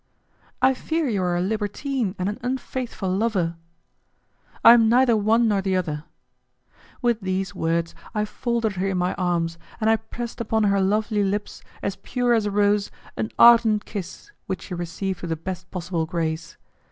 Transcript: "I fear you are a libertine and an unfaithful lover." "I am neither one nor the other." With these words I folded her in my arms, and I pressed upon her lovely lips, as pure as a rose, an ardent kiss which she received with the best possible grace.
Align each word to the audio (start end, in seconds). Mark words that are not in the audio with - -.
"I 0.63 0.73
fear 0.73 1.07
you 1.07 1.21
are 1.21 1.37
a 1.37 1.41
libertine 1.43 2.15
and 2.17 2.27
an 2.27 2.39
unfaithful 2.41 3.07
lover." 3.15 3.55
"I 4.65 4.73
am 4.73 4.89
neither 4.89 5.15
one 5.15 5.47
nor 5.47 5.61
the 5.61 5.75
other." 5.75 6.05
With 7.03 7.21
these 7.21 7.53
words 7.53 7.93
I 8.15 8.25
folded 8.25 8.77
her 8.77 8.87
in 8.87 8.97
my 8.97 9.13
arms, 9.13 9.59
and 9.79 9.91
I 9.91 9.97
pressed 9.97 10.41
upon 10.41 10.63
her 10.63 10.81
lovely 10.81 11.23
lips, 11.23 11.61
as 11.83 11.97
pure 11.97 12.33
as 12.33 12.47
a 12.47 12.51
rose, 12.51 12.89
an 13.15 13.29
ardent 13.37 13.85
kiss 13.85 14.31
which 14.47 14.63
she 14.63 14.73
received 14.73 15.21
with 15.21 15.29
the 15.29 15.35
best 15.35 15.69
possible 15.69 16.07
grace. 16.07 16.57